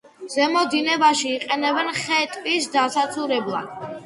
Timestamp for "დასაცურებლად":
2.79-3.89